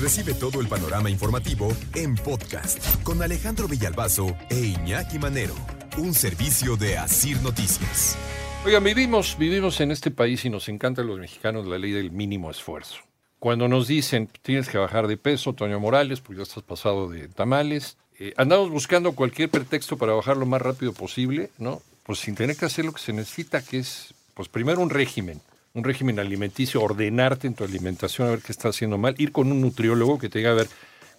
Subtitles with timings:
[0.00, 5.54] Recibe todo el panorama informativo en podcast con Alejandro Villalbazo e Iñaki Manero,
[5.98, 8.16] un servicio de Asir Noticias.
[8.64, 12.12] Oigan, vivimos, vivimos en este país y nos encanta a los mexicanos la ley del
[12.12, 12.96] mínimo esfuerzo.
[13.38, 17.28] Cuando nos dicen tienes que bajar de peso, Toño Morales, porque ya estás pasado de
[17.28, 21.82] tamales, eh, andamos buscando cualquier pretexto para bajar lo más rápido posible, ¿no?
[22.04, 25.42] Pues sin tener que hacer lo que se necesita, que es, pues primero un régimen
[25.74, 29.50] un régimen alimenticio, ordenarte en tu alimentación, a ver qué estás haciendo mal, ir con
[29.50, 30.68] un nutriólogo que te diga, a ver,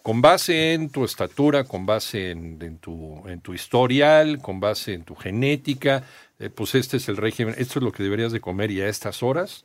[0.01, 5.03] con base en tu estatura, con base en, tu, en tu historial, con base en
[5.03, 6.03] tu genética,
[6.39, 8.89] eh, pues este es el régimen, esto es lo que deberías de comer y a
[8.89, 9.63] estas horas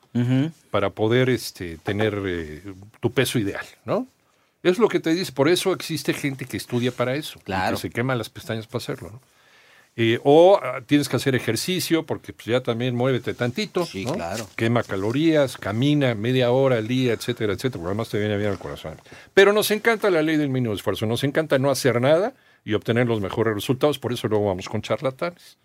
[0.70, 2.62] para poder este, tener eh,
[3.00, 4.06] tu peso ideal, ¿no?
[4.62, 7.76] Es lo que te dice, por eso existe gente que estudia para eso, claro.
[7.76, 9.20] que se quema las pestañas para hacerlo, ¿no?
[9.98, 13.86] Eh, o ah, tienes que hacer ejercicio porque pues, ya también muévete tantito.
[13.86, 14.46] Sí, claro.
[14.54, 18.58] Quema calorías, camina media hora al día, etcétera, etcétera, porque además te viene bien al
[18.58, 19.00] corazón.
[19.32, 23.06] Pero nos encanta la ley del mínimo esfuerzo, nos encanta no hacer nada y obtener
[23.06, 25.56] los mejores resultados, por eso luego vamos con charlatanes.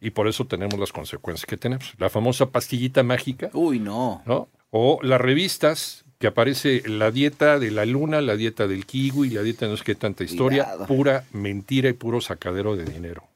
[0.00, 1.94] Y por eso tenemos las consecuencias que tenemos.
[1.96, 3.48] La famosa pastillita mágica.
[3.54, 4.22] Uy, no.
[4.26, 4.48] ¿no?
[4.70, 9.42] O las revistas que aparece la dieta de la luna, la dieta del kiwi, la
[9.42, 13.29] dieta no sé qué tanta historia, pura mentira y puro sacadero de dinero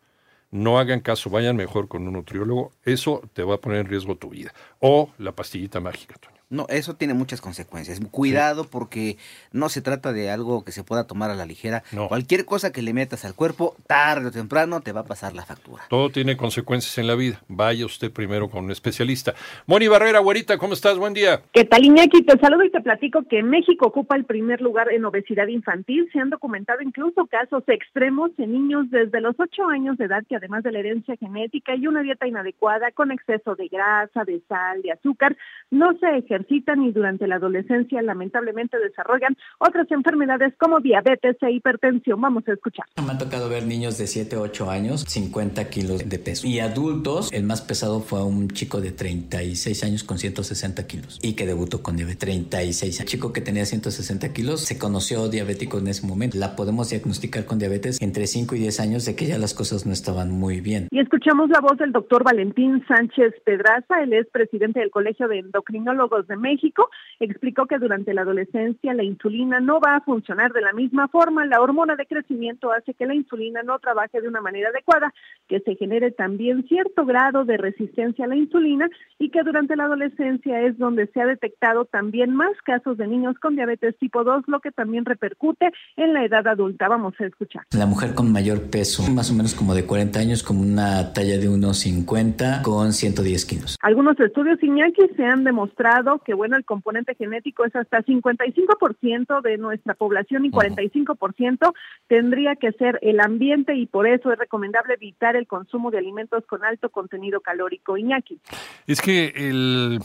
[0.55, 4.15] no hagan caso, vayan mejor con un nutriólogo, eso te va a poner en riesgo
[4.15, 4.55] tu vida.
[4.79, 6.15] O la pastillita mágica.
[6.51, 8.01] No, eso tiene muchas consecuencias.
[8.11, 9.17] Cuidado porque
[9.53, 11.83] no se trata de algo que se pueda tomar a la ligera.
[12.09, 15.45] Cualquier cosa que le metas al cuerpo, tarde o temprano, te va a pasar la
[15.45, 15.85] factura.
[15.89, 17.41] Todo tiene consecuencias en la vida.
[17.49, 19.35] Vaya usted primero con un especialista.
[19.67, 20.99] Moni Barrera, güerita, ¿cómo estás?
[20.99, 21.41] Buen día.
[21.53, 22.23] ¿Qué tal, Iñaki?
[22.23, 26.09] Te saludo y te platico que México ocupa el primer lugar en obesidad infantil.
[26.13, 30.37] Se han documentado incluso casos extremos en niños desde los 8 años de edad que
[30.37, 34.83] además de la herencia genética y una dieta inadecuada con exceso de grasa, de sal,
[34.83, 35.37] de azúcar,
[35.71, 42.21] no se ejercen y durante la adolescencia lamentablemente desarrollan otras enfermedades como diabetes e hipertensión.
[42.21, 42.87] Vamos a escuchar.
[43.05, 46.47] Me ha tocado ver niños de 7, 8 años, 50 kilos de peso.
[46.47, 51.35] Y adultos, el más pesado fue un chico de 36 años con 160 kilos y
[51.35, 52.15] que debutó con diabetes.
[52.25, 56.39] 36 El chico que tenía 160 kilos se conoció diabético en ese momento.
[56.39, 59.87] La podemos diagnosticar con diabetes entre 5 y 10 años de que ya las cosas
[59.87, 60.89] no estaban muy bien.
[60.91, 64.03] Y escuchamos la voz del doctor Valentín Sánchez Pedraza.
[64.03, 66.89] Él es presidente del Colegio de Endocrinólogos de México,
[67.21, 71.47] explicó que durante la adolescencia la insulina no va a funcionar de la misma forma.
[71.47, 75.13] La hormona de crecimiento hace que la insulina no trabaje de una manera adecuada,
[75.49, 79.85] que se genere también cierto grado de resistencia a la insulina y que durante la
[79.85, 84.45] adolescencia es donde se ha detectado también más casos de niños con diabetes tipo 2,
[84.47, 86.89] lo que también repercute en la edad adulta.
[86.89, 87.65] Vamos a escuchar.
[87.73, 91.39] La mujer con mayor peso, más o menos como de 40 años, como una talla
[91.39, 93.77] de unos 50 con 110 kilos.
[93.83, 99.59] Algunos estudios Iñaki se han demostrado que bueno, el componente genético es hasta 55% de
[99.59, 101.73] nuestra población y 45%
[102.09, 106.45] tendría que ser el ambiente y por eso es recomendable evitar el consumo de alimentos
[106.47, 107.97] con alto contenido calórico.
[107.97, 108.39] Iñaki.
[108.87, 110.01] Es que el,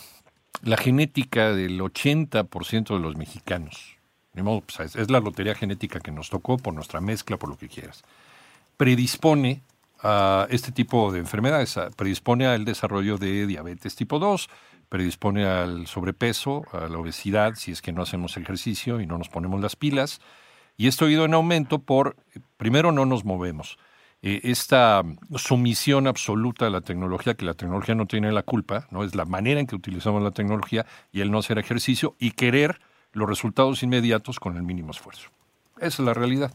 [0.63, 3.97] la genética del 80% de los mexicanos,
[4.33, 8.03] pues, es la lotería genética que nos tocó por nuestra mezcla, por lo que quieras,
[8.77, 9.61] predispone
[10.01, 14.49] a este tipo de enfermedades, predispone al desarrollo de diabetes tipo 2,
[14.89, 19.29] predispone al sobrepeso, a la obesidad, si es que no hacemos ejercicio y no nos
[19.29, 20.19] ponemos las pilas.
[20.77, 22.15] Y esto ha ido en aumento por,
[22.57, 23.77] primero, no nos movemos.
[24.21, 25.03] Eh, esta
[25.35, 29.25] sumisión absoluta a la tecnología, que la tecnología no tiene la culpa, no es la
[29.25, 32.81] manera en que utilizamos la tecnología y el no hacer ejercicio y querer
[33.13, 35.29] los resultados inmediatos con el mínimo esfuerzo.
[35.77, 36.53] Esa es la realidad.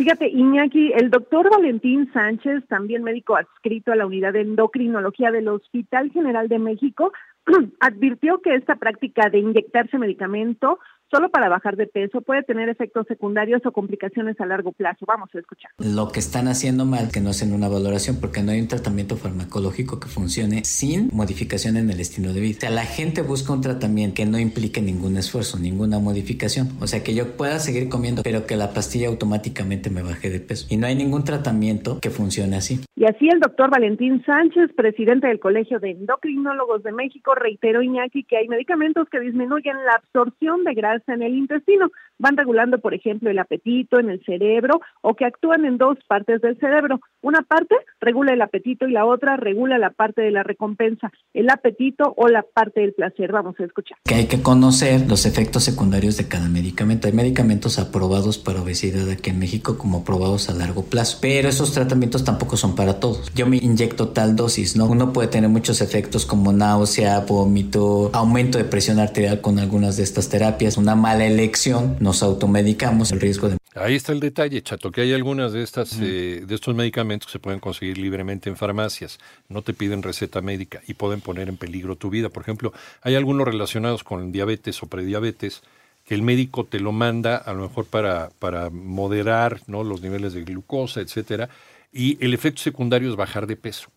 [0.00, 5.48] Fíjate, Iñaki, el doctor Valentín Sánchez, también médico adscrito a la unidad de endocrinología del
[5.48, 7.12] Hospital General de México,
[7.80, 10.78] advirtió que esta práctica de inyectarse medicamento
[11.10, 15.04] solo para bajar de peso, puede tener efectos secundarios o complicaciones a largo plazo.
[15.06, 15.70] Vamos a escuchar.
[15.78, 19.16] Lo que están haciendo mal, que no hacen una valoración, porque no hay un tratamiento
[19.16, 22.56] farmacológico que funcione sin modificación en el estilo de vida.
[22.58, 26.68] O sea, la gente busca un tratamiento que no implique ningún esfuerzo, ninguna modificación.
[26.80, 30.40] O sea, que yo pueda seguir comiendo, pero que la pastilla automáticamente me baje de
[30.40, 30.66] peso.
[30.70, 32.80] Y no hay ningún tratamiento que funcione así.
[32.96, 38.24] Y así el doctor Valentín Sánchez, presidente del Colegio de Endocrinólogos de México, reiteró Iñaki
[38.24, 42.94] que hay medicamentos que disminuyen la absorción de grasa en el intestino, van regulando, por
[42.94, 47.00] ejemplo, el apetito en el cerebro o que actúan en dos partes del cerebro.
[47.22, 51.50] Una parte regula el apetito y la otra regula la parte de la recompensa, el
[51.50, 53.32] apetito o la parte del placer.
[53.32, 53.98] Vamos a escuchar.
[54.04, 57.06] Que hay que conocer los efectos secundarios de cada medicamento.
[57.06, 61.72] Hay medicamentos aprobados para obesidad aquí en México como aprobados a largo plazo, pero esos
[61.72, 63.32] tratamientos tampoco son para todos.
[63.34, 64.86] Yo me inyecto tal dosis, ¿no?
[64.86, 70.02] Uno puede tener muchos efectos como náusea, vómito, aumento de presión arterial con algunas de
[70.02, 74.90] estas terapias, una mala elección, nos automedicamos, el riesgo de Ahí está el detalle, Chato,
[74.90, 78.56] que hay algunas de estas eh, de estos medicamentos que se pueden conseguir libremente en
[78.56, 82.28] farmacias, no te piden receta médica y pueden poner en peligro tu vida.
[82.28, 82.72] Por ejemplo,
[83.02, 85.62] hay algunos relacionados con diabetes o prediabetes
[86.04, 89.84] que el médico te lo manda a lo mejor para, para moderar ¿no?
[89.84, 91.48] los niveles de glucosa, etcétera,
[91.92, 93.90] y el efecto secundario es bajar de peso.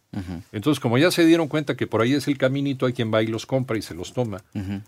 [0.51, 3.23] Entonces, como ya se dieron cuenta que por ahí es el caminito, hay quien va
[3.23, 4.41] y los compra y se los toma,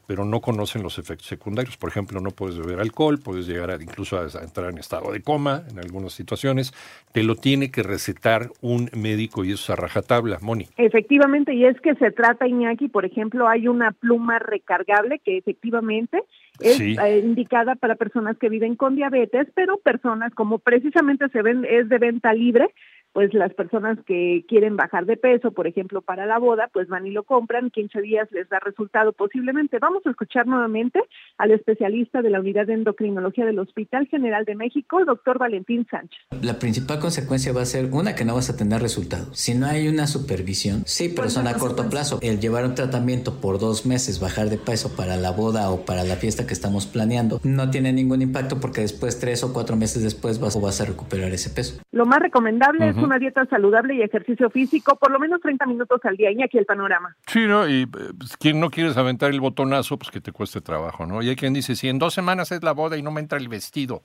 [0.05, 1.77] pero no conocen los efectos secundarios.
[1.77, 5.21] Por ejemplo, no puedes beber alcohol, puedes llegar a, incluso a, entrar en estado de
[5.21, 6.73] coma en algunas situaciones.
[7.11, 10.67] Te lo tiene que recetar un médico y eso es a rajatabla, Moni.
[10.77, 16.21] Efectivamente, y es que se trata, Iñaki, por ejemplo, hay una pluma recargable que efectivamente
[16.59, 21.65] es eh, indicada para personas que viven con diabetes, pero personas como precisamente se ven
[21.69, 22.69] es de venta libre,
[23.15, 27.07] pues las personas que quieren bajar de peso, por ejemplo, para la boda, pues van
[27.07, 29.79] y lo compran, 15 días les da resultado posiblemente.
[29.79, 30.99] Vamos a escuchar nuevamente
[31.37, 35.87] al especialista de la unidad de endocrinología del Hospital General de México, el doctor Valentín
[35.89, 36.19] Sánchez.
[36.41, 39.29] La principal consecuencia va a ser una que no vas a tener resultados.
[39.31, 42.19] Si no hay una supervisión, sí, pero son a corto plazo.
[42.21, 46.03] El llevar un tratamiento por dos meses, bajar de peso para la boda o para
[46.03, 50.03] la fiesta que estamos planeando, no tiene ningún impacto porque después, tres o cuatro meses
[50.03, 51.79] después, vas, vas a recuperar ese peso.
[51.93, 55.99] Lo más recomendable es una dieta saludable y ejercicio físico, por lo menos 30 minutos
[56.03, 56.31] al día.
[56.31, 57.15] Y aquí el panorama.
[57.27, 57.67] Sí, ¿no?
[57.67, 61.21] Y pues, quien no quieres aventar el botonazo, pues que te cueste trabajo, ¿no?
[61.21, 63.37] Y hay quien dice, si en dos semanas es la boda y no me entra
[63.37, 64.03] el vestido.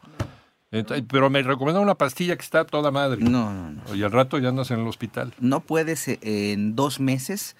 [0.71, 3.21] Pero me recomienda una pastilla que está toda madre.
[3.21, 3.95] No, no, no.
[3.95, 5.35] Y al rato ya andas en el hospital.
[5.41, 7.57] No puedes eh, en dos meses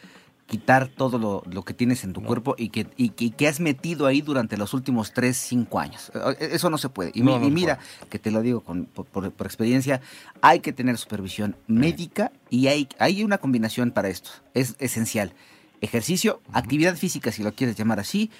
[0.51, 4.07] quitar todo lo, lo, que tienes en tu cuerpo y que, y, que has metido
[4.07, 6.11] ahí durante los últimos 3, 5 años.
[6.13, 7.13] Eh, eso no se puede.
[7.15, 10.01] Y, mira, que te lo digo con, por, experiencia,
[10.43, 14.31] hay que tener supervisión médica y hay, hay una combinación para esto.
[14.53, 15.35] Es esencial.
[15.83, 18.33] Ejercicio, actividad física, si lo quieres llamar así,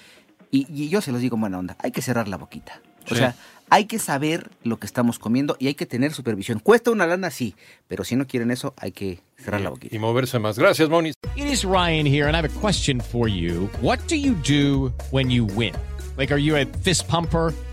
[0.51, 2.81] y, y, yo se los digo en buena onda, hay que cerrar la boquita.
[3.09, 3.35] O sea,
[3.71, 6.59] hay que saber lo que estamos comiendo y hay que tener supervisión.
[6.59, 7.55] Cuesta una lana, sí,
[7.87, 9.95] pero si no quieren eso, hay que cerrar la boquita.
[9.95, 10.59] Y moverse más.
[10.59, 11.13] Gracias, Moni.
[11.37, 13.69] It is Ryan here, and I have a question for you.
[13.81, 15.73] What do you do when you win?
[16.17, 17.53] Like, are you a fist pumper?